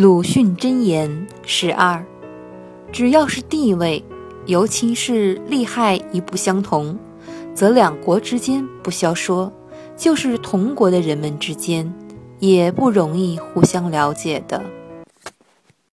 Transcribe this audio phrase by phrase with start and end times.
[0.00, 2.06] 鲁迅箴言十二
[2.92, 4.00] 只要是地位
[4.46, 6.96] 尤其是利害一不相同
[7.52, 9.52] 则两国之间不消说
[9.96, 11.92] 就是同国的人们之间
[12.38, 14.62] 也不容易互相了解的。